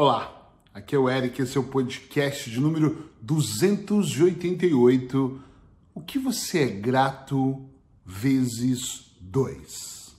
Olá, 0.00 0.48
aqui 0.72 0.94
é 0.94 0.98
o 0.98 1.10
Eric, 1.10 1.42
esse 1.42 1.58
é 1.58 1.60
o 1.60 1.64
podcast 1.64 2.48
de 2.48 2.60
número 2.60 3.10
288. 3.20 5.40
O 5.92 6.00
que 6.00 6.20
você 6.20 6.60
é 6.60 6.68
grato 6.68 7.68
vezes 8.06 9.10
dois? 9.20 10.16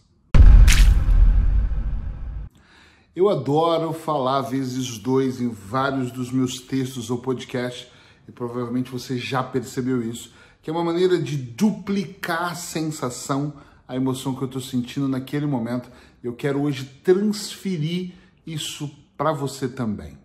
Eu 3.16 3.30
adoro 3.30 3.94
falar 3.94 4.42
vezes 4.42 4.98
dois 4.98 5.40
em 5.40 5.48
vários 5.48 6.12
dos 6.12 6.30
meus 6.30 6.60
textos 6.60 7.10
ou 7.10 7.20
podcasts, 7.20 7.88
e 8.28 8.34
provavelmente 8.34 8.92
você 8.92 9.18
já 9.18 9.42
percebeu 9.42 10.04
isso, 10.04 10.34
que 10.62 10.70
é 10.70 10.74
uma 10.74 10.84
maneira 10.84 11.18
de 11.18 11.38
duplicar 11.38 12.52
a 12.52 12.56
sensação, 12.56 13.54
a 13.88 13.96
emoção 13.96 14.36
que 14.36 14.42
eu 14.42 14.48
estou 14.48 14.62
sentindo 14.62 15.08
naquele 15.08 15.46
momento. 15.46 15.90
Eu 16.22 16.34
quero 16.34 16.64
hoje 16.64 16.84
transferir 17.02 18.12
isso 18.46 18.92
para 19.20 19.34
você 19.34 19.68
também. 19.68 20.18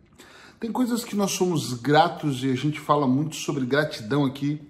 Tem 0.60 0.70
coisas 0.70 1.04
que 1.04 1.16
nós 1.16 1.32
somos 1.32 1.74
gratos 1.74 2.44
e 2.44 2.50
a 2.52 2.54
gente 2.54 2.78
fala 2.78 3.08
muito 3.08 3.34
sobre 3.34 3.66
gratidão 3.66 4.24
aqui. 4.24 4.62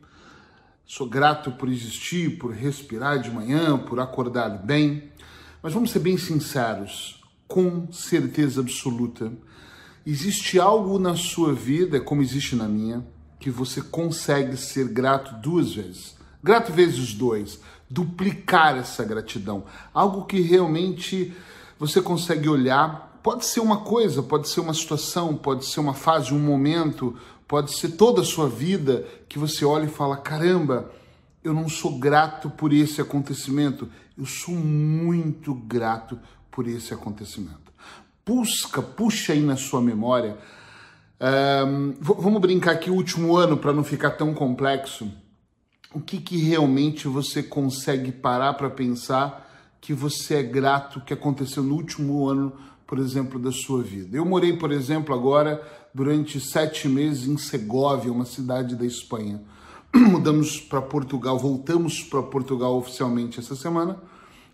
Sou 0.86 1.06
grato 1.06 1.52
por 1.52 1.68
existir, 1.68 2.38
por 2.38 2.50
respirar 2.50 3.20
de 3.20 3.30
manhã, 3.30 3.76
por 3.76 4.00
acordar 4.00 4.48
bem. 4.48 5.12
Mas 5.62 5.74
vamos 5.74 5.90
ser 5.90 5.98
bem 5.98 6.16
sinceros, 6.16 7.22
com 7.46 7.92
certeza 7.92 8.62
absoluta, 8.62 9.30
existe 10.06 10.58
algo 10.58 10.98
na 10.98 11.16
sua 11.16 11.52
vida, 11.52 12.00
como 12.00 12.22
existe 12.22 12.56
na 12.56 12.66
minha, 12.66 13.06
que 13.38 13.50
você 13.50 13.82
consegue 13.82 14.56
ser 14.56 14.88
grato 14.88 15.34
duas 15.42 15.74
vezes. 15.74 16.16
Grato 16.42 16.72
vezes 16.72 17.12
dois. 17.12 17.60
Duplicar 17.90 18.78
essa 18.78 19.04
gratidão. 19.04 19.66
Algo 19.92 20.24
que 20.24 20.40
realmente 20.40 21.34
você 21.78 22.00
consegue 22.00 22.48
olhar 22.48 23.13
pode 23.24 23.46
ser 23.46 23.60
uma 23.60 23.78
coisa, 23.78 24.22
pode 24.22 24.50
ser 24.50 24.60
uma 24.60 24.74
situação, 24.74 25.34
pode 25.34 25.64
ser 25.64 25.80
uma 25.80 25.94
fase, 25.94 26.34
um 26.34 26.38
momento, 26.38 27.16
pode 27.48 27.74
ser 27.74 27.92
toda 27.92 28.20
a 28.20 28.24
sua 28.24 28.50
vida 28.50 29.06
que 29.26 29.38
você 29.38 29.64
olha 29.64 29.86
e 29.86 29.88
fala: 29.88 30.18
caramba, 30.18 30.92
eu 31.42 31.54
não 31.54 31.66
sou 31.66 31.98
grato 31.98 32.50
por 32.50 32.70
esse 32.70 33.00
acontecimento, 33.00 33.88
eu 34.16 34.26
sou 34.26 34.54
muito 34.54 35.54
grato 35.54 36.20
por 36.50 36.68
esse 36.68 36.92
acontecimento. 36.92 37.72
Busca, 38.26 38.82
puxa 38.82 39.32
aí 39.32 39.40
na 39.40 39.56
sua 39.56 39.80
memória. 39.80 40.36
Um, 41.66 41.94
vamos 41.98 42.40
brincar 42.42 42.72
aqui 42.72 42.90
o 42.90 42.94
último 42.94 43.36
ano 43.36 43.56
para 43.56 43.72
não 43.72 43.82
ficar 43.82 44.10
tão 44.10 44.34
complexo. 44.34 45.10
O 45.94 46.00
que, 46.00 46.18
que 46.18 46.36
realmente 46.36 47.08
você 47.08 47.42
consegue 47.42 48.12
parar 48.12 48.54
para 48.54 48.68
pensar 48.68 49.50
que 49.80 49.94
você 49.94 50.36
é 50.36 50.42
grato 50.42 51.00
que 51.00 51.14
aconteceu 51.14 51.62
no 51.62 51.74
último 51.74 52.26
ano 52.28 52.52
por 52.94 53.00
exemplo, 53.00 53.40
da 53.40 53.50
sua 53.50 53.82
vida. 53.82 54.16
Eu 54.16 54.24
morei, 54.24 54.56
por 54.56 54.70
exemplo, 54.70 55.12
agora 55.12 55.60
durante 55.92 56.38
sete 56.38 56.86
meses 56.86 57.26
em 57.26 57.36
Segóvia, 57.36 58.12
uma 58.12 58.24
cidade 58.24 58.76
da 58.76 58.86
Espanha. 58.86 59.42
Mudamos 59.92 60.60
para 60.60 60.80
Portugal, 60.80 61.36
voltamos 61.36 62.04
para 62.04 62.22
Portugal 62.22 62.78
oficialmente 62.78 63.40
essa 63.40 63.56
semana. 63.56 64.00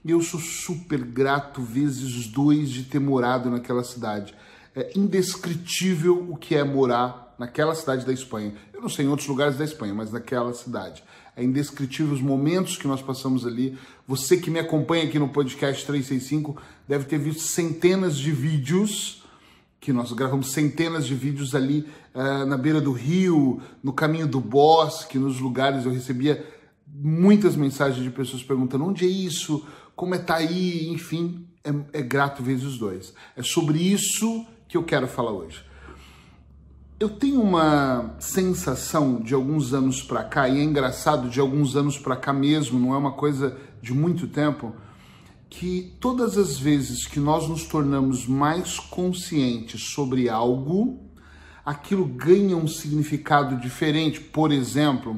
E 0.03 0.13
eu 0.13 0.23
sou 0.23 0.41
super 0.41 1.03
grato 1.03 1.61
vezes 1.61 2.29
dois 2.29 2.71
de 2.71 2.85
ter 2.85 2.99
morado 2.99 3.51
naquela 3.51 3.85
cidade. 3.85 4.35
É 4.75 4.91
indescritível 4.97 6.27
o 6.31 6.35
que 6.35 6.55
é 6.55 6.65
morar 6.65 7.35
naquela 7.39 7.75
cidade 7.75 8.07
da 8.07 8.13
Espanha. 8.15 8.55
Eu 8.73 8.81
não 8.81 8.89
sei 8.89 9.05
em 9.05 9.09
outros 9.09 9.29
lugares 9.29 9.59
da 9.59 9.65
Espanha, 9.67 9.93
mas 9.93 10.11
naquela 10.11 10.55
cidade. 10.55 11.05
É 11.41 11.43
indescritível 11.43 12.13
os 12.13 12.21
momentos 12.21 12.77
que 12.77 12.87
nós 12.87 13.01
passamos 13.01 13.47
ali. 13.47 13.79
Você 14.07 14.37
que 14.37 14.51
me 14.51 14.59
acompanha 14.59 15.05
aqui 15.05 15.19
no 15.19 15.31
podcast 15.31 15.87
365 15.87 16.55
deve 16.87 17.07
ter 17.07 17.19
visto 17.19 17.41
centenas 17.41 18.19
de 18.19 18.31
vídeos 18.31 19.25
que 19.81 19.91
nós 19.91 20.13
gravamos 20.13 20.53
centenas 20.53 21.07
de 21.07 21.15
vídeos 21.15 21.55
ali 21.55 21.87
uh, 22.15 22.45
na 22.45 22.59
beira 22.59 22.79
do 22.79 22.93
rio, 22.93 23.59
no 23.83 23.95
caminho 23.95 24.27
do 24.27 24.39
bosque, 24.39 25.19
nos 25.19 25.41
lugares. 25.41 25.87
Eu 25.87 25.93
recebia 25.93 26.45
muitas 26.87 27.57
mensagens 27.57 28.05
de 28.05 28.11
pessoas 28.11 28.43
perguntando 28.43 28.85
onde 28.85 29.07
é 29.07 29.09
isso, 29.09 29.67
como 29.97 30.15
é 30.15 30.19
tá 30.19 30.35
aí, 30.35 30.91
enfim, 30.91 31.47
é, 31.65 32.01
é 32.01 32.03
grato 32.03 32.43
vezes 32.43 32.77
dois. 32.77 33.15
É 33.35 33.43
sobre 33.43 33.79
isso 33.79 34.45
que 34.69 34.77
eu 34.77 34.85
quero 34.85 35.09
falar 35.09 35.33
hoje. 35.33 35.70
Eu 37.01 37.09
tenho 37.09 37.41
uma 37.41 38.15
sensação 38.19 39.23
de 39.23 39.33
alguns 39.33 39.73
anos 39.73 40.03
para 40.03 40.23
cá, 40.23 40.47
e 40.51 40.61
é 40.61 40.63
engraçado, 40.63 41.31
de 41.31 41.41
alguns 41.41 41.75
anos 41.75 41.99
para 41.99 42.15
cá 42.15 42.31
mesmo, 42.31 42.79
não 42.79 42.95
é 42.95 42.99
uma 42.99 43.13
coisa 43.13 43.57
de 43.81 43.95
muito 43.95 44.27
tempo, 44.27 44.77
que 45.49 45.97
todas 45.99 46.37
as 46.37 46.59
vezes 46.59 47.07
que 47.07 47.19
nós 47.19 47.49
nos 47.49 47.65
tornamos 47.65 48.27
mais 48.27 48.79
conscientes 48.79 49.95
sobre 49.95 50.29
algo, 50.29 51.01
aquilo 51.65 52.05
ganha 52.05 52.55
um 52.55 52.69
significado 52.69 53.57
diferente. 53.57 54.21
Por 54.21 54.53
exemplo, 54.53 55.13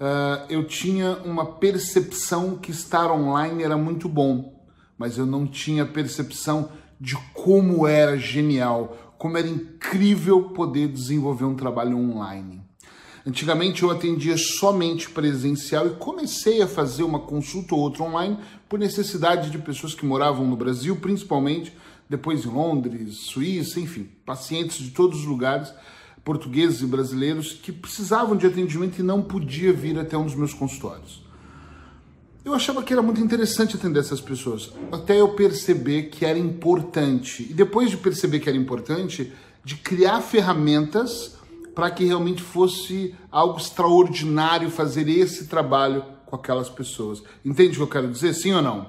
uh, 0.00 0.44
eu 0.48 0.66
tinha 0.66 1.12
uma 1.18 1.46
percepção 1.46 2.56
que 2.56 2.72
estar 2.72 3.08
online 3.08 3.62
era 3.62 3.76
muito 3.76 4.08
bom, 4.08 4.66
mas 4.98 5.16
eu 5.16 5.26
não 5.26 5.46
tinha 5.46 5.86
percepção 5.86 6.70
de 7.00 7.14
como 7.32 7.86
era 7.86 8.18
genial, 8.18 9.09
como 9.20 9.36
era 9.36 9.46
incrível 9.46 10.44
poder 10.44 10.88
desenvolver 10.88 11.44
um 11.44 11.54
trabalho 11.54 11.94
online. 11.94 12.62
Antigamente 13.26 13.82
eu 13.82 13.90
atendia 13.90 14.34
somente 14.38 15.10
presencial 15.10 15.86
e 15.86 15.96
comecei 15.96 16.62
a 16.62 16.66
fazer 16.66 17.02
uma 17.02 17.18
consulta 17.18 17.74
ou 17.74 17.82
outra 17.82 18.02
online 18.02 18.38
por 18.66 18.78
necessidade 18.78 19.50
de 19.50 19.58
pessoas 19.58 19.94
que 19.94 20.06
moravam 20.06 20.46
no 20.46 20.56
Brasil, 20.56 20.96
principalmente, 20.96 21.70
depois 22.08 22.46
em 22.46 22.48
Londres, 22.48 23.18
Suíça, 23.26 23.78
enfim, 23.78 24.08
pacientes 24.24 24.78
de 24.78 24.88
todos 24.88 25.18
os 25.18 25.26
lugares, 25.26 25.70
portugueses 26.24 26.80
e 26.80 26.86
brasileiros, 26.86 27.52
que 27.52 27.72
precisavam 27.72 28.34
de 28.34 28.46
atendimento 28.46 29.00
e 29.00 29.02
não 29.02 29.20
podia 29.20 29.70
vir 29.70 29.98
até 29.98 30.16
um 30.16 30.24
dos 30.24 30.34
meus 30.34 30.54
consultórios. 30.54 31.22
Eu 32.42 32.54
achava 32.54 32.82
que 32.82 32.92
era 32.92 33.02
muito 33.02 33.20
interessante 33.20 33.76
atender 33.76 34.00
essas 34.00 34.20
pessoas, 34.20 34.72
até 34.90 35.20
eu 35.20 35.28
perceber 35.34 36.04
que 36.04 36.24
era 36.24 36.38
importante. 36.38 37.46
E 37.50 37.52
depois 37.52 37.90
de 37.90 37.98
perceber 37.98 38.40
que 38.40 38.48
era 38.48 38.56
importante, 38.56 39.30
de 39.62 39.76
criar 39.76 40.22
ferramentas 40.22 41.36
para 41.74 41.90
que 41.90 42.04
realmente 42.04 42.42
fosse 42.42 43.14
algo 43.30 43.58
extraordinário 43.58 44.70
fazer 44.70 45.06
esse 45.08 45.48
trabalho 45.48 46.02
com 46.24 46.34
aquelas 46.34 46.70
pessoas. 46.70 47.22
Entende 47.44 47.72
o 47.72 47.76
que 47.76 47.82
eu 47.82 47.88
quero 47.88 48.10
dizer? 48.10 48.32
Sim 48.32 48.54
ou 48.54 48.62
não? 48.62 48.86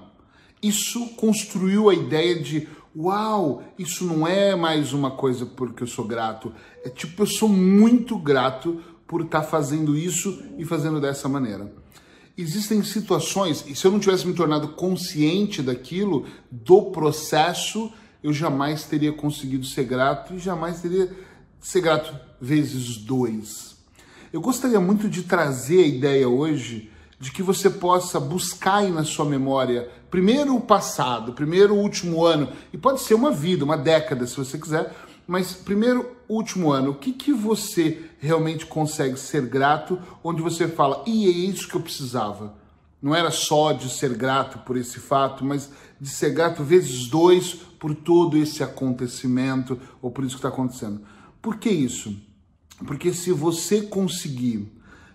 Isso 0.63 1.07
construiu 1.18 1.89
a 1.89 1.94
ideia 1.94 2.41
de 2.41 2.69
uau, 2.95 3.63
isso 3.78 4.06
não 4.06 4.25
é 4.25 4.56
mais 4.56 4.94
uma 4.94 5.12
coisa 5.12 5.45
porque 5.45 5.83
eu 5.83 5.88
sou 5.88 6.06
grato. 6.06 6.53
É 6.85 6.89
tipo, 6.89 7.23
eu 7.23 7.28
sou 7.28 7.50
muito 7.50 8.18
grato 8.18 8.81
por 9.06 9.22
estar 9.22 9.41
tá 9.41 9.47
fazendo 9.47 9.95
isso 9.97 10.41
e 10.57 10.63
fazendo 10.63 11.01
dessa 11.01 11.28
maneira 11.28 11.81
existem 12.41 12.84
situações, 12.84 13.63
e 13.68 13.75
se 13.75 13.85
eu 13.85 13.91
não 13.91 14.00
tivesse 14.00 14.28
me 14.28 14.34
tornado 14.34 14.69
consciente 14.69 15.62
daquilo, 15.62 16.25
do 16.50 16.84
processo, 16.84 17.91
eu 18.24 18.34
jamais 18.34 18.84
teria 18.84 19.12
conseguido 19.12 19.66
ser 19.66 19.84
grato 19.85 20.34
e 20.34 20.40
jamais 20.40 20.81
teria 20.81 21.12
ser 21.59 21.81
grato 21.81 22.13
vezes 22.40 22.97
dois. 22.97 23.75
Eu 24.31 24.41
gostaria 24.41 24.80
muito 24.80 25.09
de 25.09 25.24
trazer 25.24 25.84
a 25.84 25.88
ideia 25.88 26.28
hoje 26.28 26.90
de 27.19 27.31
que 27.31 27.44
você 27.44 27.69
possa 27.69 28.19
buscar 28.19 28.78
aí 28.78 28.91
na 28.91 29.03
sua 29.03 29.25
memória 29.25 29.90
primeiro 30.09 30.56
o 30.56 30.62
passado, 30.62 31.34
primeiro 31.34 31.74
o 31.74 31.80
último 31.80 32.25
ano, 32.25 32.50
e 32.74 32.78
pode 32.78 33.01
ser 33.01 33.13
uma 33.13 33.31
vida, 33.31 33.63
uma 33.63 33.78
década, 33.78 34.25
se 34.28 34.35
você 34.35 34.57
quiser, 34.57 34.94
mas 35.28 35.54
primeiro, 35.54 36.16
último 36.28 36.72
ano, 36.72 36.92
o 36.92 36.96
que, 36.96 37.12
que 37.12 37.34
você 37.34 38.06
realmente 38.20 38.66
consegue 38.66 39.18
ser 39.18 39.46
grato, 39.48 40.00
onde 40.24 40.42
você 40.42 40.68
fala, 40.68 41.04
e 41.06 41.28
é 41.28 41.32
isso 41.32 41.68
que 41.68 41.76
eu 41.76 41.82
precisava. 41.82 42.54
Não 43.02 43.16
era 43.16 43.31
só 43.31 43.72
de 43.72 43.90
ser 43.90 44.14
grato 44.16 44.60
por 44.60 44.78
esse 44.78 45.00
fato, 45.00 45.44
mas 45.44 45.70
de 46.00 46.10
ser 46.10 46.31
grato 46.31 46.64
vezes 46.64 47.08
dois 47.08 47.54
por 47.80 47.96
todo 47.96 48.38
esse 48.38 48.64
acontecimento 48.64 49.80
ou 50.02 50.12
por 50.12 50.24
isso 50.24 50.36
que 50.36 50.40
está 50.40 50.50
acontecendo. 50.50 51.02
Por 51.42 51.57
que 51.57 51.69
isso? 51.69 52.16
Porque 52.86 53.12
se 53.12 53.31
você 53.31 53.81
conseguir 53.81 54.72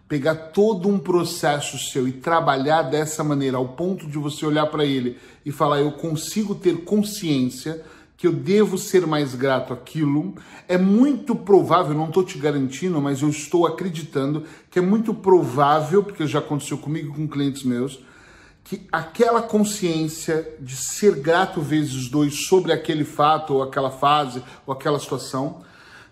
pegar 0.08 0.34
todo 0.34 0.88
um 0.88 0.98
processo 0.98 1.78
seu 1.78 2.06
e 2.06 2.12
trabalhar 2.12 2.82
dessa 2.82 3.25
maneira, 3.25 3.56
ao 3.56 3.69
ponto 3.69 4.06
de 4.06 4.19
você 4.19 4.46
olhar 4.46 4.66
para 4.66 4.84
ele 4.84 5.19
e 5.44 5.50
falar, 5.50 5.80
eu 5.80 5.92
consigo 5.92 6.54
ter 6.54 6.84
consciência 6.84 7.84
que 8.16 8.26
eu 8.26 8.32
devo 8.32 8.78
ser 8.78 9.06
mais 9.06 9.34
grato 9.34 9.72
àquilo, 9.72 10.34
é 10.66 10.78
muito 10.78 11.36
provável, 11.36 11.94
não 11.94 12.08
estou 12.08 12.24
te 12.24 12.38
garantindo, 12.38 13.00
mas 13.00 13.20
eu 13.20 13.28
estou 13.28 13.66
acreditando 13.66 14.44
que 14.70 14.78
é 14.78 14.82
muito 14.82 15.12
provável, 15.12 16.02
porque 16.02 16.26
já 16.26 16.38
aconteceu 16.38 16.78
comigo 16.78 17.14
com 17.14 17.28
clientes 17.28 17.62
meus, 17.62 18.00
que 18.64 18.86
aquela 18.90 19.42
consciência 19.42 20.48
de 20.58 20.74
ser 20.74 21.16
grato 21.16 21.60
vezes 21.60 22.08
dois 22.08 22.46
sobre 22.46 22.72
aquele 22.72 23.04
fato, 23.04 23.54
ou 23.54 23.62
aquela 23.62 23.90
fase, 23.90 24.42
ou 24.66 24.72
aquela 24.72 24.98
situação, 24.98 25.62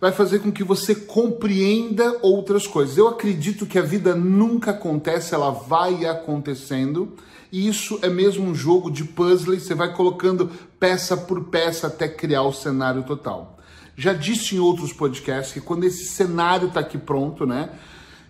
vai 0.01 0.12
fazer 0.12 0.41
com 0.41 0.53
que 0.53 0.62
você 0.62 0.95
compreenda 0.95 2.19
outras 2.23 2.67
coisas. 2.67 2.99
Eu 2.99 3.09
acredito 3.09 3.65
que 3.65 3.79
a 3.79 3.83
vida 3.83 4.15
nunca 4.15 4.73
acontece, 4.73 5.35
ela 5.35 5.51
vai 5.51 6.05
acontecendo 6.05 7.17
e 7.55 7.69
isso 7.69 8.01
é 8.03 8.09
mesmo 8.09 8.47
um 8.47 8.53
jogo 8.53 8.91
de 8.91 9.05
puzzle, 9.05 9.56
você 9.56 9.77
vai 9.77 9.95
colocando 9.95 10.51
peça 10.85 11.17
por 11.17 11.45
peça 11.45 11.87
até 11.87 12.07
criar 12.07 12.43
o 12.43 12.53
cenário 12.53 13.05
total. 13.05 13.59
Já 13.97 14.13
disse 14.13 14.55
em 14.55 14.59
outros 14.59 14.93
podcasts 14.93 15.51
que 15.51 15.61
quando 15.63 15.85
esse 15.85 16.05
cenário 16.05 16.69
está 16.69 16.81
aqui 16.81 16.99
pronto, 16.99 17.47
né? 17.47 17.71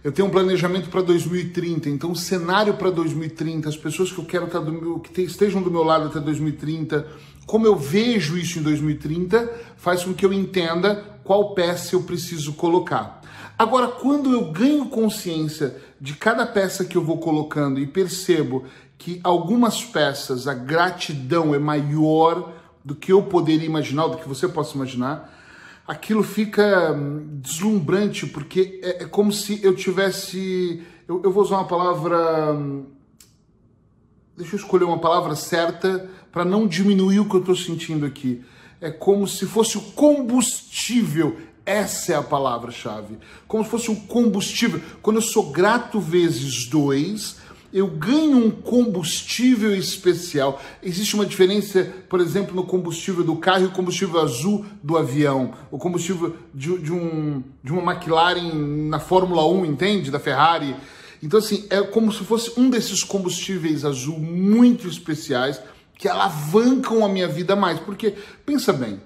Eu 0.05 0.13
tenho 0.13 0.29
um 0.29 0.31
planejamento 0.31 0.89
para 0.89 1.03
2030, 1.03 1.89
então 1.89 2.13
o 2.13 2.17
cenário 2.17 2.75
para 2.75 2.91
2030, 2.91 3.69
as 3.69 3.77
pessoas 3.77 4.13
que 4.13 4.19
eu 4.19 4.25
quero 4.25 4.47
do 4.47 4.73
meu, 4.73 5.01
que 5.01 5.23
estejam 5.23 5.61
do 5.63 5.71
meu 5.71 5.83
lado 5.83 6.07
até 6.07 6.21
2030, 6.21 7.05
como 7.45 7.67
eu 7.67 7.75
vejo 7.75 8.39
isso 8.39 8.61
em 8.61 8.63
2030, 8.63 9.51
faz 9.77 10.05
com 10.05 10.15
que 10.15 10.25
eu 10.25 10.33
entenda 10.33 11.03
qual 11.25 11.55
peça 11.55 11.97
eu 11.97 12.05
preciso 12.05 12.53
colocar. 12.53 13.21
Agora, 13.59 13.89
quando 13.89 14.33
eu 14.33 14.53
ganho 14.53 14.87
consciência 14.87 15.77
de 16.05 16.13
cada 16.13 16.45
peça 16.47 16.85
que 16.85 16.99
eu 16.99 17.03
vou 17.03 17.17
colocando 17.17 17.81
e 17.81 17.87
percebo 17.87 18.65
que 18.99 19.19
algumas 19.25 19.83
peças 19.83 20.47
a 20.47 20.53
gratidão 20.53 21.55
é 21.55 21.59
maior 21.59 22.53
do 22.85 22.95
que 22.95 23.11
eu 23.11 23.23
poderia 23.23 23.65
imaginar, 23.65 24.09
do 24.09 24.19
que 24.19 24.29
você 24.29 24.47
possa 24.47 24.75
imaginar, 24.75 25.35
aquilo 25.89 26.23
fica 26.23 26.93
hum, 26.93 27.41
deslumbrante, 27.41 28.27
porque 28.27 28.81
é, 28.83 29.05
é 29.05 29.07
como 29.07 29.33
se 29.33 29.65
eu 29.65 29.75
tivesse. 29.75 30.83
Eu, 31.09 31.23
eu, 31.25 31.33
vou 31.33 31.43
usar 31.43 31.57
uma 31.57 31.67
palavra. 31.67 32.53
Hum, 32.53 32.85
deixa 34.37 34.57
eu 34.57 34.61
escolher 34.61 34.85
uma 34.85 34.99
palavra 34.99 35.35
certa 35.35 36.07
para 36.31 36.45
não 36.45 36.67
diminuir 36.67 37.21
o 37.21 37.29
que 37.31 37.37
eu 37.37 37.41
estou 37.41 37.57
sentindo 37.57 38.05
aqui. 38.05 38.45
É 38.79 38.91
como 38.91 39.27
se 39.27 39.47
fosse 39.47 39.79
o 39.79 39.81
combustível. 39.93 41.39
Essa 41.67 42.13
é 42.13 42.17
a 42.17 42.23
palavra-chave. 42.23 43.19
Como 43.49 43.65
se 43.65 43.71
fosse 43.71 43.91
um 43.91 43.95
combustível. 43.95 44.81
Quando 45.01 45.17
eu 45.17 45.23
sou 45.23 45.51
grato 45.51 45.99
vezes 45.99 46.67
dois, 46.67 47.37
eu 47.75 47.89
ganho 47.89 48.37
um 48.37 48.51
combustível 48.53 49.75
especial. 49.75 50.63
Existe 50.81 51.17
uma 51.17 51.27
diferença, 51.27 51.93
por 52.09 52.21
exemplo, 52.21 52.55
no 52.55 52.65
combustível 52.65 53.25
do 53.25 53.35
carro 53.35 53.65
e 53.65 53.67
o 53.67 53.73
combustível 53.73 54.21
azul 54.21 54.65
do 54.81 54.97
avião, 54.97 55.55
o 55.73 55.79
combustível 55.79 56.37
de, 56.55 56.79
de, 56.79 56.93
um, 56.93 57.43
de 57.65 57.73
uma 57.73 57.93
McLaren 57.93 58.53
na 58.89 59.01
Fórmula 59.01 59.45
1, 59.45 59.65
entende? 59.65 60.11
Da 60.11 60.21
Ferrari. 60.21 60.77
Então, 61.21 61.41
assim, 61.41 61.67
é 61.69 61.83
como 61.83 62.13
se 62.13 62.23
fosse 62.23 62.53
um 62.57 62.71
desses 62.71 63.03
combustíveis 63.03 63.85
azul 63.85 64.21
muito 64.21 64.87
especiais 64.87 65.61
que 65.99 66.07
alavancam 66.07 67.05
a 67.05 67.09
minha 67.09 67.27
vida 67.27 67.57
mais. 67.57 67.81
Porque, 67.81 68.15
pensa 68.47 68.73
bem, 68.73 69.01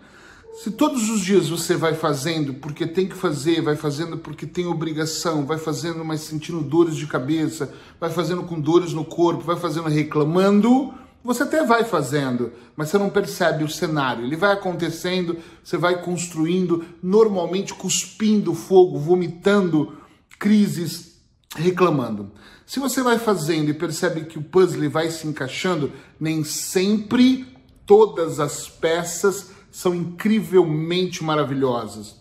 se 0.62 0.72
todos 0.72 1.08
os 1.08 1.20
dias 1.20 1.48
você 1.48 1.76
vai 1.76 1.94
fazendo 1.94 2.52
porque 2.54 2.84
tem 2.84 3.06
que 3.06 3.14
fazer, 3.14 3.62
vai 3.62 3.76
fazendo 3.76 4.18
porque 4.18 4.44
tem 4.44 4.66
obrigação, 4.66 5.46
vai 5.46 5.56
fazendo 5.56 6.04
mas 6.04 6.22
sentindo 6.22 6.60
dores 6.60 6.96
de 6.96 7.06
cabeça, 7.06 7.72
vai 8.00 8.10
fazendo 8.10 8.42
com 8.42 8.60
dores 8.60 8.92
no 8.92 9.04
corpo, 9.04 9.44
vai 9.44 9.54
fazendo 9.54 9.88
reclamando, 9.88 10.92
você 11.22 11.44
até 11.44 11.64
vai 11.64 11.84
fazendo, 11.84 12.50
mas 12.74 12.88
você 12.88 12.98
não 12.98 13.08
percebe 13.08 13.62
o 13.62 13.68
cenário. 13.68 14.24
Ele 14.24 14.34
vai 14.34 14.52
acontecendo, 14.52 15.36
você 15.62 15.76
vai 15.76 16.02
construindo, 16.02 16.84
normalmente 17.00 17.72
cuspindo 17.72 18.52
fogo, 18.52 18.98
vomitando 18.98 19.96
crises, 20.40 21.20
reclamando. 21.54 22.32
Se 22.66 22.80
você 22.80 23.00
vai 23.00 23.18
fazendo 23.20 23.70
e 23.70 23.74
percebe 23.74 24.22
que 24.22 24.38
o 24.38 24.42
puzzle 24.42 24.90
vai 24.90 25.08
se 25.08 25.24
encaixando, 25.24 25.92
nem 26.18 26.42
sempre 26.42 27.46
todas 27.86 28.40
as 28.40 28.68
peças 28.68 29.56
são 29.70 29.94
incrivelmente 29.94 31.22
maravilhosas. 31.22 32.16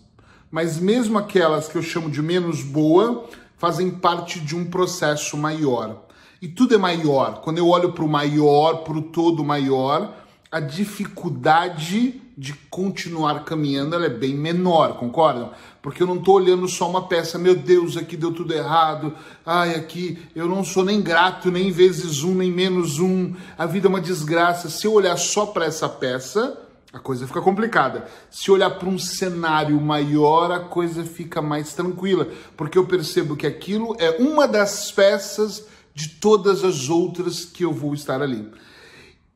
Mas 0.49 0.79
mesmo 0.79 1.17
aquelas 1.17 1.67
que 1.67 1.77
eu 1.77 1.81
chamo 1.81 2.09
de 2.09 2.21
menos 2.21 2.61
boa, 2.61 3.25
fazem 3.57 3.89
parte 3.89 4.39
de 4.39 4.55
um 4.55 4.65
processo 4.65 5.35
maior. 5.37 6.05
E 6.41 6.47
tudo 6.47 6.75
é 6.75 6.77
maior. 6.77 7.41
Quando 7.41 7.57
eu 7.57 7.67
olho 7.67 7.91
para 7.91 8.03
o 8.03 8.09
maior, 8.09 8.83
para 8.83 8.97
o 8.97 9.01
todo 9.01 9.43
maior, 9.43 10.13
a 10.51 10.59
dificuldade 10.59 12.21
de 12.37 12.53
continuar 12.69 13.43
caminhando 13.43 13.95
é 13.95 14.09
bem 14.09 14.35
menor, 14.35 14.97
concordam? 14.97 15.51
Porque 15.81 16.03
eu 16.03 16.07
não 16.07 16.17
estou 16.17 16.35
olhando 16.35 16.67
só 16.67 16.87
uma 16.87 17.07
peça, 17.07 17.39
meu 17.39 17.55
Deus, 17.55 17.97
aqui 17.97 18.15
deu 18.15 18.31
tudo 18.31 18.53
errado, 18.53 19.15
ai, 19.43 19.73
aqui 19.73 20.19
eu 20.35 20.47
não 20.47 20.63
sou 20.63 20.85
nem 20.85 21.01
grato, 21.01 21.49
nem 21.49 21.71
vezes 21.71 22.23
um, 22.23 22.35
nem 22.35 22.51
menos 22.51 22.99
um, 22.99 23.33
a 23.57 23.65
vida 23.65 23.87
é 23.87 23.89
uma 23.89 23.99
desgraça. 23.99 24.69
Se 24.69 24.85
eu 24.85 24.93
olhar 24.93 25.17
só 25.17 25.47
para 25.47 25.65
essa 25.65 25.89
peça, 25.89 26.66
a 26.93 26.99
coisa 26.99 27.27
fica 27.27 27.41
complicada. 27.41 28.07
Se 28.29 28.49
olhar 28.49 28.71
para 28.71 28.87
um 28.87 28.97
cenário 28.97 29.79
maior, 29.79 30.51
a 30.51 30.59
coisa 30.59 31.03
fica 31.03 31.41
mais 31.41 31.73
tranquila, 31.73 32.29
porque 32.55 32.77
eu 32.77 32.85
percebo 32.85 33.35
que 33.35 33.45
aquilo 33.45 33.95
é 33.99 34.11
uma 34.21 34.47
das 34.47 34.91
peças 34.91 35.65
de 35.93 36.09
todas 36.09 36.63
as 36.63 36.89
outras 36.89 37.43
que 37.43 37.63
eu 37.63 37.73
vou 37.73 37.93
estar 37.93 38.21
ali. 38.21 38.49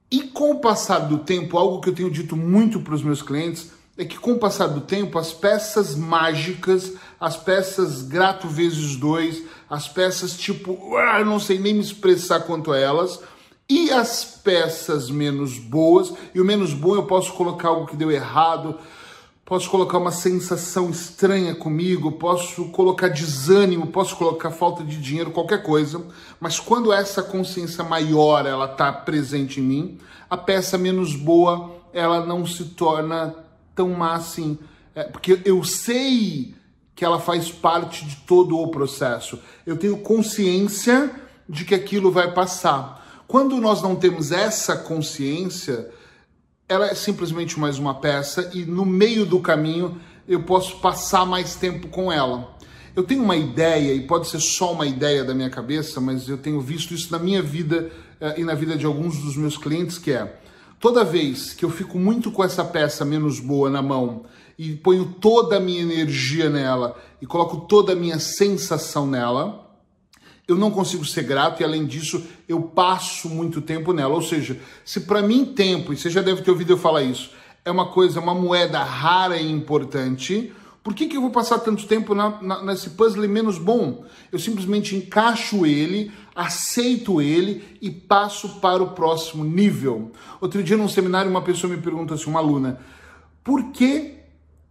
E 0.09 0.23
com 0.23 0.51
o 0.51 0.59
passar 0.59 0.99
do 0.99 1.19
tempo, 1.19 1.57
algo 1.57 1.81
que 1.81 1.89
eu 1.89 1.95
tenho 1.95 2.11
dito 2.11 2.35
muito 2.35 2.81
para 2.81 2.93
os 2.93 3.03
meus 3.03 3.21
clientes 3.21 3.71
é 3.97 4.05
que 4.05 4.17
com 4.17 4.33
o 4.33 4.39
passar 4.39 4.67
do 4.67 4.81
tempo, 4.81 5.19
as 5.19 5.33
peças 5.33 5.95
mágicas, 5.95 6.93
as 7.19 7.37
peças 7.37 8.01
grato 8.01 8.47
vezes 8.47 8.95
dois, 8.95 9.43
as 9.69 9.87
peças 9.87 10.33
tipo, 10.37 10.95
ah, 10.97 11.19
eu 11.19 11.25
não 11.25 11.39
sei 11.39 11.59
nem 11.59 11.73
me 11.73 11.81
expressar 11.81 12.41
quanto 12.41 12.71
a 12.71 12.77
elas, 12.77 13.19
e 13.71 13.89
as 13.89 14.25
peças 14.25 15.09
menos 15.09 15.57
boas, 15.57 16.13
e 16.35 16.41
o 16.41 16.45
menos 16.45 16.73
bom 16.73 16.93
eu 16.93 17.03
posso 17.03 17.31
colocar 17.31 17.69
algo 17.69 17.87
que 17.87 17.95
deu 17.95 18.11
errado, 18.11 18.77
posso 19.45 19.69
colocar 19.69 19.97
uma 19.97 20.11
sensação 20.11 20.89
estranha 20.89 21.55
comigo, 21.55 22.11
posso 22.11 22.65
colocar 22.65 23.07
desânimo, 23.07 23.87
posso 23.87 24.17
colocar 24.17 24.51
falta 24.51 24.83
de 24.83 24.97
dinheiro, 25.01 25.31
qualquer 25.31 25.63
coisa, 25.63 26.05
mas 26.37 26.59
quando 26.59 26.91
essa 26.91 27.23
consciência 27.23 27.81
maior 27.81 28.45
ela 28.45 28.65
está 28.65 28.91
presente 28.91 29.61
em 29.61 29.63
mim, 29.63 29.97
a 30.29 30.35
peça 30.35 30.77
menos 30.77 31.15
boa 31.15 31.71
ela 31.93 32.25
não 32.25 32.45
se 32.45 32.65
torna 32.65 33.33
tão 33.73 33.87
má 33.91 34.15
assim, 34.15 34.59
é, 34.93 35.03
porque 35.03 35.39
eu 35.45 35.63
sei 35.63 36.53
que 36.93 37.05
ela 37.05 37.21
faz 37.21 37.49
parte 37.49 38.05
de 38.05 38.17
todo 38.27 38.59
o 38.59 38.67
processo, 38.67 39.39
eu 39.65 39.77
tenho 39.77 39.97
consciência 39.99 41.09
de 41.47 41.63
que 41.63 41.73
aquilo 41.73 42.11
vai 42.11 42.33
passar. 42.33 43.00
Quando 43.31 43.61
nós 43.61 43.81
não 43.81 43.95
temos 43.95 44.29
essa 44.33 44.75
consciência, 44.75 45.89
ela 46.67 46.87
é 46.87 46.93
simplesmente 46.93 47.57
mais 47.57 47.79
uma 47.79 47.93
peça 47.93 48.51
e 48.53 48.65
no 48.65 48.85
meio 48.85 49.25
do 49.25 49.39
caminho 49.39 50.01
eu 50.27 50.43
posso 50.43 50.81
passar 50.81 51.25
mais 51.25 51.55
tempo 51.55 51.87
com 51.87 52.11
ela. 52.11 52.53
Eu 52.93 53.03
tenho 53.03 53.23
uma 53.23 53.37
ideia, 53.37 53.93
e 53.93 54.01
pode 54.01 54.27
ser 54.27 54.41
só 54.41 54.73
uma 54.73 54.85
ideia 54.85 55.23
da 55.23 55.33
minha 55.33 55.49
cabeça, 55.49 56.01
mas 56.01 56.27
eu 56.27 56.37
tenho 56.37 56.59
visto 56.59 56.93
isso 56.93 57.09
na 57.09 57.17
minha 57.17 57.41
vida 57.41 57.89
eh, 58.19 58.41
e 58.41 58.43
na 58.43 58.53
vida 58.53 58.75
de 58.75 58.85
alguns 58.85 59.17
dos 59.19 59.37
meus 59.37 59.55
clientes, 59.57 59.97
que 59.97 60.11
é 60.11 60.37
toda 60.77 61.01
vez 61.05 61.53
que 61.53 61.63
eu 61.63 61.69
fico 61.69 61.97
muito 61.97 62.33
com 62.33 62.43
essa 62.43 62.65
peça 62.65 63.05
menos 63.05 63.39
boa 63.39 63.69
na 63.69 63.81
mão 63.81 64.25
e 64.59 64.75
ponho 64.75 65.05
toda 65.21 65.55
a 65.55 65.59
minha 65.61 65.83
energia 65.83 66.49
nela 66.49 67.01
e 67.21 67.25
coloco 67.25 67.61
toda 67.61 67.93
a 67.93 67.95
minha 67.95 68.19
sensação 68.19 69.07
nela, 69.07 69.70
eu 70.51 70.57
não 70.57 70.71
consigo 70.71 71.05
ser 71.05 71.23
grato 71.23 71.61
e 71.61 71.63
além 71.63 71.85
disso 71.85 72.23
eu 72.47 72.61
passo 72.61 73.29
muito 73.29 73.61
tempo 73.61 73.93
nela. 73.93 74.13
Ou 74.13 74.21
seja, 74.21 74.59
se 74.85 75.01
para 75.01 75.21
mim 75.21 75.45
tempo, 75.45 75.93
e 75.93 75.97
você 75.97 76.09
já 76.09 76.21
deve 76.21 76.41
ter 76.41 76.51
ouvido 76.51 76.73
eu 76.73 76.77
falar 76.77 77.03
isso, 77.03 77.31
é 77.63 77.71
uma 77.71 77.87
coisa, 77.87 78.19
uma 78.19 78.33
moeda 78.33 78.83
rara 78.83 79.37
e 79.37 79.51
importante, 79.51 80.51
por 80.83 80.95
que, 80.95 81.05
que 81.05 81.15
eu 81.15 81.21
vou 81.21 81.29
passar 81.29 81.59
tanto 81.59 81.85
tempo 81.85 82.15
na, 82.15 82.41
na, 82.41 82.63
nesse 82.63 82.91
puzzle 82.91 83.27
menos 83.29 83.59
bom? 83.59 84.03
Eu 84.31 84.39
simplesmente 84.39 84.95
encaixo 84.95 85.65
ele, 85.65 86.11
aceito 86.35 87.21
ele 87.21 87.77
e 87.79 87.91
passo 87.91 88.59
para 88.59 88.81
o 88.81 88.91
próximo 88.91 89.43
nível. 89.43 90.11
Outro 90.39 90.63
dia 90.63 90.75
num 90.75 90.89
seminário 90.89 91.29
uma 91.29 91.43
pessoa 91.43 91.71
me 91.71 91.79
pergunta 91.79 92.15
assim, 92.15 92.29
uma 92.29 92.39
aluna, 92.39 92.79
por 93.43 93.71
que 93.71 94.20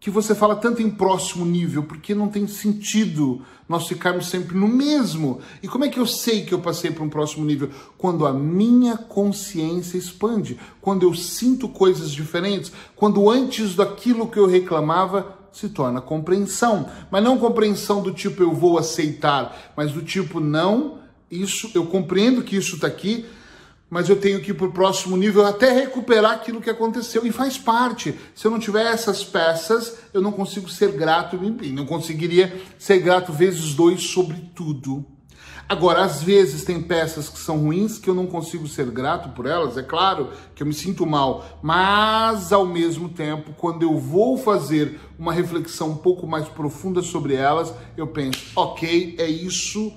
que 0.00 0.08
você 0.10 0.34
fala 0.34 0.56
tanto 0.56 0.80
em 0.80 0.90
próximo 0.90 1.44
nível, 1.44 1.82
porque 1.82 2.14
não 2.14 2.28
tem 2.28 2.46
sentido 2.46 3.42
nós 3.68 3.86
ficarmos 3.86 4.28
sempre 4.28 4.56
no 4.56 4.66
mesmo. 4.66 5.40
E 5.62 5.68
como 5.68 5.84
é 5.84 5.90
que 5.90 6.00
eu 6.00 6.06
sei 6.06 6.44
que 6.44 6.54
eu 6.54 6.58
passei 6.58 6.90
para 6.90 7.04
um 7.04 7.08
próximo 7.10 7.44
nível? 7.44 7.68
Quando 7.98 8.26
a 8.26 8.32
minha 8.32 8.96
consciência 8.96 9.98
expande, 9.98 10.58
quando 10.80 11.02
eu 11.02 11.14
sinto 11.14 11.68
coisas 11.68 12.10
diferentes, 12.10 12.72
quando 12.96 13.28
antes 13.28 13.76
daquilo 13.76 14.26
que 14.26 14.38
eu 14.38 14.46
reclamava 14.46 15.38
se 15.52 15.68
torna 15.68 16.00
compreensão, 16.00 16.88
mas 17.10 17.22
não 17.22 17.38
compreensão 17.38 18.02
do 18.02 18.12
tipo 18.12 18.42
eu 18.42 18.54
vou 18.54 18.78
aceitar, 18.78 19.72
mas 19.76 19.92
do 19.92 20.00
tipo 20.00 20.40
não, 20.40 20.98
isso 21.30 21.70
eu 21.74 21.84
compreendo 21.84 22.42
que 22.42 22.56
isso 22.56 22.76
está 22.76 22.86
aqui, 22.86 23.26
mas 23.90 24.08
eu 24.08 24.14
tenho 24.14 24.40
que 24.40 24.52
ir 24.52 24.54
para 24.54 24.68
o 24.68 24.72
próximo 24.72 25.16
nível 25.16 25.44
até 25.44 25.72
recuperar 25.72 26.32
aquilo 26.32 26.60
que 26.60 26.70
aconteceu. 26.70 27.26
E 27.26 27.32
faz 27.32 27.58
parte. 27.58 28.14
Se 28.34 28.46
eu 28.46 28.50
não 28.50 28.60
tiver 28.60 28.86
essas 28.86 29.24
peças, 29.24 29.98
eu 30.14 30.22
não 30.22 30.30
consigo 30.30 30.70
ser 30.70 30.92
grato 30.92 31.36
não 31.72 31.84
conseguiria 31.84 32.54
ser 32.78 33.00
grato 33.00 33.32
vezes 33.32 33.74
dois 33.74 34.02
sobre 34.02 34.36
tudo. 34.54 35.04
Agora, 35.68 36.02
às 36.02 36.20
vezes 36.20 36.64
tem 36.64 36.82
peças 36.82 37.28
que 37.28 37.38
são 37.38 37.58
ruins 37.58 37.96
que 37.96 38.10
eu 38.10 38.14
não 38.14 38.26
consigo 38.26 38.66
ser 38.66 38.90
grato 38.90 39.28
por 39.28 39.46
elas, 39.46 39.78
é 39.78 39.82
claro 39.84 40.30
que 40.52 40.64
eu 40.64 40.66
me 40.66 40.74
sinto 40.74 41.06
mal, 41.06 41.46
mas 41.62 42.52
ao 42.52 42.66
mesmo 42.66 43.08
tempo, 43.08 43.52
quando 43.56 43.84
eu 43.84 43.96
vou 43.96 44.36
fazer 44.36 44.98
uma 45.16 45.32
reflexão 45.32 45.90
um 45.90 45.96
pouco 45.96 46.26
mais 46.26 46.48
profunda 46.48 47.02
sobre 47.02 47.34
elas, 47.34 47.72
eu 47.96 48.08
penso, 48.08 48.50
ok, 48.56 49.14
é 49.16 49.28
isso 49.28 49.92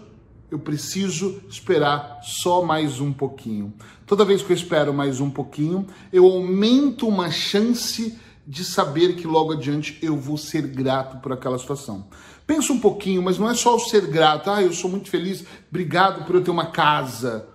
eu 0.52 0.60
preciso 0.60 1.42
esperar 1.50 2.20
só 2.24 2.64
mais 2.64 3.00
um 3.00 3.12
pouquinho. 3.12 3.74
Toda 4.06 4.26
vez 4.26 4.42
que 4.42 4.52
eu 4.52 4.56
espero 4.56 4.94
mais 4.94 5.20
um 5.20 5.30
pouquinho, 5.30 5.88
eu 6.12 6.26
aumento 6.26 7.08
uma 7.08 7.32
chance 7.32 8.18
de 8.46 8.64
saber 8.64 9.16
que 9.16 9.26
logo 9.26 9.54
adiante 9.54 9.98
eu 10.02 10.18
vou 10.18 10.38
ser 10.38 10.68
grato 10.68 11.18
por 11.18 11.32
aquela 11.32 11.58
situação. 11.58 12.08
Pensa 12.46 12.74
um 12.74 12.80
pouquinho, 12.80 13.22
mas 13.22 13.40
não 13.40 13.50
é 13.50 13.56
só 13.56 13.76
o 13.76 13.80
ser 13.80 14.08
grato. 14.08 14.50
Ah, 14.50 14.62
eu 14.62 14.74
sou 14.74 14.90
muito 14.90 15.10
feliz, 15.10 15.46
obrigado 15.70 16.26
por 16.26 16.36
eu 16.36 16.44
ter 16.44 16.52
uma 16.52 16.68
casa. 16.68 17.48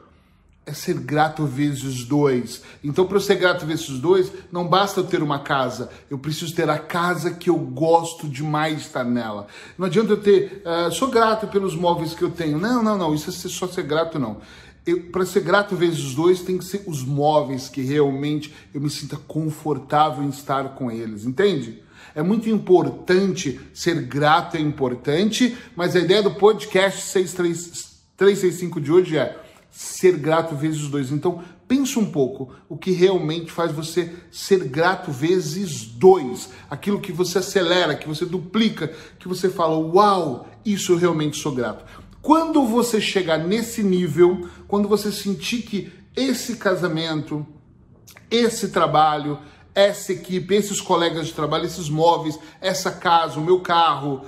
É 0.69 0.75
ser 0.75 0.99
grato 0.99 1.47
vezes 1.47 2.05
dois. 2.05 2.61
Então, 2.85 3.07
para 3.07 3.17
eu 3.17 3.21
ser 3.21 3.37
grato 3.37 3.65
vezes 3.65 3.89
dois, 3.99 4.31
não 4.53 4.69
basta 4.69 5.01
eu 5.01 5.05
ter 5.05 5.23
uma 5.23 5.39
casa. 5.39 5.89
Eu 6.11 6.19
preciso 6.19 6.55
ter 6.55 6.69
a 6.69 6.79
casa 6.79 7.31
que 7.31 7.49
eu 7.49 7.57
gosto 7.57 8.29
demais 8.29 8.77
de 8.77 8.83
estar 8.83 9.03
nela. 9.03 9.47
Não 9.79 9.87
adianta 9.87 10.13
eu 10.13 10.21
ter, 10.21 10.63
uh, 10.67 10.93
sou 10.93 11.09
grato 11.09 11.47
pelos 11.47 11.75
móveis 11.75 12.13
que 12.13 12.23
eu 12.23 12.31
tenho. 12.31 12.59
Não, 12.59 12.83
não, 12.83 12.99
não. 12.99 13.15
Isso 13.15 13.31
é 13.31 13.33
só 13.33 13.67
ser 13.67 13.85
grato, 13.85 14.19
não 14.19 14.43
para 15.13 15.27
ser 15.27 15.41
grato 15.41 15.77
vezes 15.77 16.15
dois, 16.15 16.41
tem 16.41 16.57
que 16.57 16.65
ser 16.65 16.83
os 16.87 17.05
móveis 17.05 17.69
que 17.69 17.83
realmente 17.83 18.55
eu 18.73 18.81
me 18.81 18.89
sinta 18.89 19.17
confortável 19.17 20.25
em 20.25 20.31
estar 20.31 20.71
com 20.75 20.91
eles, 20.91 21.27
entende? 21.27 21.83
É 22.15 22.23
muito 22.23 22.49
importante, 22.49 23.61
ser 23.75 24.01
grato 24.03 24.57
é 24.57 24.61
importante, 24.61 25.57
mas 25.77 25.95
a 25.95 26.01
ideia 26.01 26.23
do 26.23 26.31
podcast 26.33 27.13
365 27.13 28.81
de 28.81 28.91
hoje 28.91 29.19
é 29.19 29.37
ser 29.71 30.17
grato 30.17 30.55
vezes 30.57 30.89
dois. 30.89 31.11
Então, 31.11 31.43
pense 31.67 31.99
um 31.99 32.11
pouco 32.11 32.53
o 32.69 32.77
que 32.77 32.91
realmente 32.91 33.53
faz 33.53 33.71
você 33.71 34.15
ser 34.31 34.65
grato 34.65 35.13
vezes 35.13 35.85
dois. 35.85 36.51
Aquilo 36.71 37.01
que 37.01 37.13
você 37.13 37.39
acelera, 37.39 37.95
que 37.95 38.09
você 38.09 38.25
duplica, 38.25 38.93
que 39.19 39.29
você 39.29 39.49
fala, 39.49 39.77
uau, 39.77 40.49
isso 40.65 40.93
eu 40.93 40.97
realmente 40.97 41.37
sou 41.37 41.53
grato. 41.53 41.85
Quando 42.21 42.67
você 42.67 43.01
chegar 43.01 43.39
nesse 43.39 43.83
nível, 43.83 44.49
quando 44.67 44.89
você 44.89 45.13
sentir 45.13 45.63
que 45.63 45.93
esse 46.17 46.57
casamento, 46.57 47.47
esse 48.31 48.69
trabalho, 48.69 49.39
essa 49.75 50.13
equipe, 50.13 50.55
esses 50.55 50.81
colegas 50.81 51.29
de 51.29 51.33
trabalho, 51.33 51.65
esses 51.65 51.89
móveis, 51.89 52.37
essa 52.61 52.91
casa, 52.91 53.39
o 53.39 53.45
meu 53.45 53.61
carro, 53.61 54.23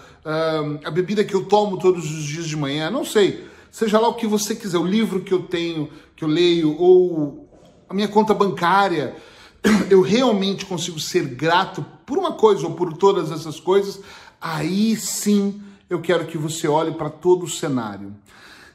a 0.84 0.90
bebida 0.90 1.24
que 1.24 1.34
eu 1.34 1.46
tomo 1.46 1.76
todos 1.76 2.08
os 2.08 2.22
dias 2.22 2.46
de 2.46 2.56
manhã, 2.56 2.88
não 2.88 3.04
sei, 3.04 3.49
seja 3.70 3.98
lá 3.98 4.08
o 4.08 4.14
que 4.14 4.26
você 4.26 4.54
quiser, 4.54 4.78
o 4.78 4.86
livro 4.86 5.20
que 5.20 5.32
eu 5.32 5.42
tenho, 5.42 5.90
que 6.16 6.24
eu 6.24 6.28
leio, 6.28 6.76
ou 6.78 7.48
a 7.88 7.94
minha 7.94 8.08
conta 8.08 8.32
bancária, 8.34 9.16
eu 9.90 10.00
realmente 10.00 10.66
consigo 10.66 10.98
ser 10.98 11.26
grato 11.26 11.84
por 12.06 12.18
uma 12.18 12.32
coisa 12.32 12.66
ou 12.66 12.74
por 12.74 12.96
todas 12.96 13.30
essas 13.30 13.60
coisas, 13.60 14.00
aí 14.40 14.96
sim 14.96 15.62
eu 15.88 16.00
quero 16.00 16.26
que 16.26 16.38
você 16.38 16.68
olhe 16.68 16.92
para 16.92 17.10
todo 17.10 17.44
o 17.44 17.50
cenário. 17.50 18.14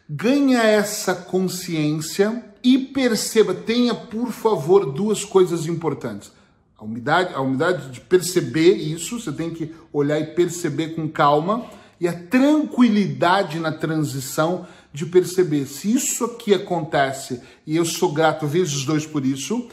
Ganha 0.07 0.59
essa 0.59 1.15
consciência 1.15 2.43
e 2.63 2.77
perceba, 2.77 3.53
tenha 3.53 3.95
por 3.95 4.31
favor 4.31 4.91
duas 4.91 5.23
coisas 5.23 5.65
importantes. 5.65 6.31
A 6.77 6.83
humildade, 6.83 7.33
a 7.33 7.39
humildade 7.39 7.89
de 7.89 8.01
perceber 8.01 8.73
isso, 8.73 9.19
você 9.19 9.31
tem 9.31 9.49
que 9.49 9.73
olhar 9.93 10.19
e 10.19 10.25
perceber 10.25 10.89
com 10.89 11.07
calma, 11.07 11.65
e 11.99 12.07
a 12.07 12.13
tranquilidade 12.13 13.59
na 13.59 13.71
transição 13.71 14.67
de 14.95 15.05
perceber 15.05 15.65
se 15.65 15.93
isso 15.93 16.23
aqui 16.23 16.53
acontece 16.53 17.41
e 17.67 17.75
eu 17.75 17.83
sou 17.83 18.13
grato 18.13 18.47
vezes 18.47 18.85
dois 18.85 19.05
por 19.05 19.25
isso, 19.25 19.67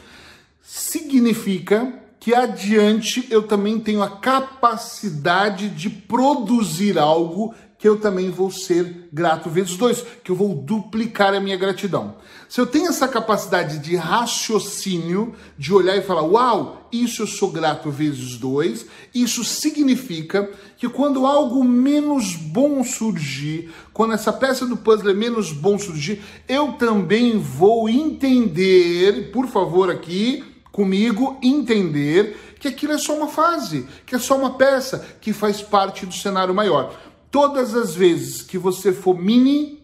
significa 0.61 2.01
que 2.19 2.35
adiante 2.35 3.25
eu 3.29 3.43
também 3.43 3.79
tenho 3.79 4.03
a 4.03 4.09
capacidade 4.09 5.69
de 5.69 5.89
produzir 5.89 6.97
algo 6.97 7.55
que 7.83 7.89
eu 7.89 7.99
também 7.99 8.29
vou 8.29 8.49
ser 8.49 9.09
grato 9.11 9.49
vezes 9.49 9.75
dois, 9.75 10.05
que 10.23 10.31
eu 10.31 10.37
vou 10.37 10.55
duplicar 10.55 11.33
a 11.33 11.39
minha 11.41 11.57
gratidão. 11.57 12.15
Se 12.47 12.61
eu 12.61 12.65
tenho 12.65 12.87
essa 12.87 13.09
capacidade 13.09 13.79
de 13.79 13.97
raciocínio, 13.97 15.35
de 15.57 15.73
olhar 15.73 15.97
e 15.97 16.01
falar, 16.01 16.21
uau, 16.21 16.87
isso 16.93 17.23
eu 17.23 17.27
sou 17.27 17.51
grato 17.51 17.91
vezes 17.91 18.37
dois, 18.37 18.85
isso 19.13 19.43
significa 19.43 20.49
que 20.77 20.87
quando 20.87 21.27
algo 21.27 21.61
menos 21.61 22.37
bom 22.37 22.85
surgir, 22.85 23.69
quando 23.91 24.13
essa 24.13 24.31
peça 24.31 24.65
do 24.65 24.77
puzzle 24.77 25.11
é 25.11 25.13
menos 25.13 25.51
bom 25.51 25.77
surgir, 25.77 26.21
eu 26.47 26.71
também 26.79 27.37
vou 27.37 27.89
entender, 27.89 29.29
por 29.33 29.45
favor, 29.47 29.91
aqui, 29.91 30.41
comigo 30.71 31.37
entender 31.43 32.55
que 32.61 32.69
aquilo 32.69 32.93
é 32.93 32.97
só 32.97 33.13
uma 33.13 33.27
fase, 33.27 33.85
que 34.05 34.15
é 34.15 34.19
só 34.19 34.37
uma 34.37 34.57
peça 34.57 35.05
que 35.19 35.33
faz 35.33 35.61
parte 35.61 36.05
do 36.05 36.13
cenário 36.13 36.55
maior. 36.55 36.97
Todas 37.33 37.73
as 37.73 37.95
vezes 37.95 38.43
que 38.43 38.59
você 38.59 38.93
for 38.93 39.19
mini, 39.19 39.81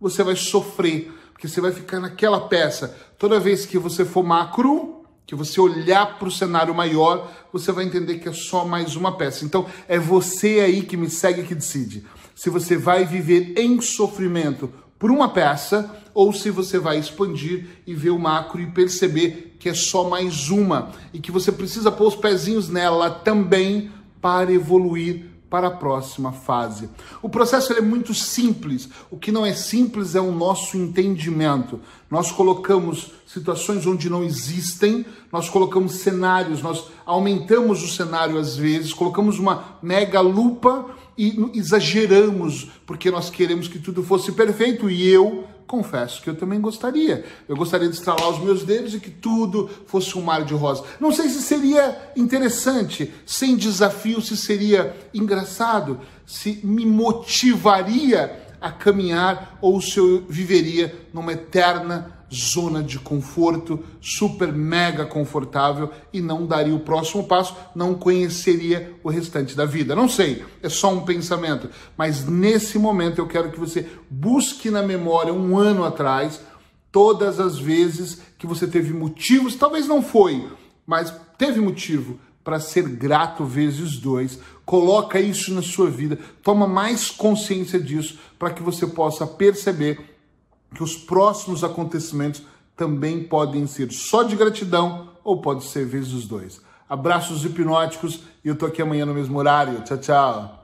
você 0.00 0.22
vai 0.22 0.36
sofrer, 0.36 1.12
porque 1.32 1.48
você 1.48 1.60
vai 1.60 1.72
ficar 1.72 1.98
naquela 1.98 2.42
peça. 2.42 2.96
Toda 3.18 3.40
vez 3.40 3.66
que 3.66 3.76
você 3.76 4.04
for 4.04 4.22
macro, 4.22 5.04
que 5.26 5.34
você 5.34 5.60
olhar 5.60 6.16
para 6.16 6.28
o 6.28 6.30
cenário 6.30 6.72
maior, 6.72 7.28
você 7.52 7.72
vai 7.72 7.84
entender 7.84 8.20
que 8.20 8.28
é 8.28 8.32
só 8.32 8.64
mais 8.64 8.94
uma 8.94 9.16
peça. 9.16 9.44
Então, 9.44 9.66
é 9.88 9.98
você 9.98 10.60
aí 10.60 10.82
que 10.82 10.96
me 10.96 11.10
segue 11.10 11.42
que 11.42 11.56
decide. 11.56 12.06
Se 12.36 12.48
você 12.48 12.76
vai 12.76 13.04
viver 13.04 13.54
em 13.58 13.80
sofrimento 13.80 14.72
por 14.96 15.10
uma 15.10 15.30
peça 15.30 15.90
ou 16.14 16.32
se 16.32 16.50
você 16.50 16.78
vai 16.78 17.00
expandir 17.00 17.66
e 17.84 17.96
ver 17.96 18.10
o 18.10 18.18
macro 18.20 18.60
e 18.60 18.70
perceber 18.70 19.56
que 19.58 19.68
é 19.68 19.74
só 19.74 20.08
mais 20.08 20.50
uma 20.50 20.92
e 21.12 21.18
que 21.18 21.32
você 21.32 21.50
precisa 21.50 21.90
pôr 21.90 22.06
os 22.06 22.14
pezinhos 22.14 22.68
nela 22.68 23.10
também 23.10 23.90
para 24.20 24.52
evoluir 24.52 25.33
para 25.48 25.68
a 25.68 25.70
próxima 25.70 26.32
fase. 26.32 26.88
O 27.22 27.28
processo 27.28 27.72
é 27.72 27.80
muito 27.80 28.12
simples. 28.12 28.88
O 29.10 29.16
que 29.16 29.30
não 29.30 29.46
é 29.46 29.52
simples 29.52 30.14
é 30.14 30.20
o 30.20 30.32
nosso 30.32 30.76
entendimento. 30.76 31.80
Nós 32.10 32.32
colocamos 32.32 33.12
situações 33.26 33.86
onde 33.86 34.10
não 34.10 34.24
existem, 34.24 35.06
nós 35.30 35.48
colocamos 35.48 35.94
cenários, 35.94 36.62
nós 36.62 36.88
aumentamos 37.06 37.82
o 37.82 37.88
cenário 37.88 38.38
às 38.38 38.56
vezes, 38.56 38.92
colocamos 38.92 39.38
uma 39.38 39.78
mega 39.82 40.20
lupa 40.20 40.86
e 41.16 41.50
exageramos 41.54 42.68
porque 42.86 43.10
nós 43.10 43.30
queremos 43.30 43.68
que 43.68 43.78
tudo 43.78 44.02
fosse 44.02 44.32
perfeito 44.32 44.90
e 44.90 45.08
eu 45.08 45.44
confesso 45.66 46.22
que 46.22 46.30
eu 46.30 46.34
também 46.34 46.60
gostaria. 46.60 47.24
Eu 47.48 47.56
gostaria 47.56 47.88
de 47.88 47.94
estralar 47.94 48.28
os 48.28 48.38
meus 48.38 48.62
dedos 48.62 48.94
e 48.94 49.00
que 49.00 49.10
tudo 49.10 49.68
fosse 49.86 50.16
um 50.16 50.22
mar 50.22 50.44
de 50.44 50.54
rosa. 50.54 50.84
Não 51.00 51.12
sei 51.12 51.28
se 51.28 51.42
seria 51.42 52.12
interessante, 52.16 53.12
sem 53.26 53.56
desafio, 53.56 54.20
se 54.20 54.36
seria 54.36 54.96
engraçado, 55.12 56.00
se 56.26 56.60
me 56.62 56.86
motivaria 56.86 58.40
a 58.60 58.70
caminhar 58.70 59.58
ou 59.60 59.80
se 59.80 59.98
eu 59.98 60.24
viveria 60.28 61.06
numa 61.12 61.32
eterna 61.32 62.13
zona 62.32 62.82
de 62.82 62.98
conforto, 62.98 63.82
super 64.00 64.52
mega 64.52 65.04
confortável 65.06 65.90
e 66.12 66.20
não 66.20 66.46
daria 66.46 66.74
o 66.74 66.80
próximo 66.80 67.24
passo, 67.24 67.56
não 67.74 67.94
conheceria 67.94 68.94
o 69.02 69.08
restante 69.08 69.56
da 69.56 69.64
vida. 69.64 69.94
Não 69.94 70.08
sei, 70.08 70.44
é 70.62 70.68
só 70.68 70.92
um 70.92 71.04
pensamento, 71.04 71.68
mas 71.96 72.24
nesse 72.26 72.78
momento 72.78 73.18
eu 73.18 73.26
quero 73.26 73.50
que 73.50 73.60
você 73.60 73.88
busque 74.10 74.70
na 74.70 74.82
memória 74.82 75.32
um 75.32 75.56
ano 75.56 75.84
atrás 75.84 76.40
todas 76.90 77.40
as 77.40 77.58
vezes 77.58 78.20
que 78.38 78.46
você 78.46 78.66
teve 78.66 78.92
motivos, 78.92 79.56
talvez 79.56 79.88
não 79.88 80.02
foi, 80.02 80.48
mas 80.86 81.12
teve 81.36 81.60
motivo 81.60 82.18
para 82.44 82.60
ser 82.60 82.86
grato 82.86 83.44
vezes 83.44 83.96
dois. 83.96 84.38
Coloca 84.66 85.18
isso 85.18 85.52
na 85.52 85.62
sua 85.62 85.90
vida, 85.90 86.18
toma 86.42 86.66
mais 86.66 87.10
consciência 87.10 87.80
disso 87.80 88.18
para 88.38 88.50
que 88.50 88.62
você 88.62 88.86
possa 88.86 89.26
perceber 89.26 90.13
que 90.74 90.82
os 90.82 90.96
próximos 90.96 91.62
acontecimentos 91.62 92.42
também 92.76 93.22
podem 93.22 93.66
ser 93.66 93.92
só 93.92 94.22
de 94.22 94.36
gratidão 94.36 95.10
ou 95.22 95.40
pode 95.40 95.64
ser 95.64 95.86
vezes 95.86 96.12
os 96.12 96.26
dois. 96.26 96.60
Abraços 96.88 97.44
hipnóticos 97.44 98.20
e 98.44 98.48
eu 98.48 98.56
tô 98.56 98.66
aqui 98.66 98.82
amanhã 98.82 99.06
no 99.06 99.14
mesmo 99.14 99.38
horário. 99.38 99.82
Tchau, 99.82 99.98
tchau. 99.98 100.63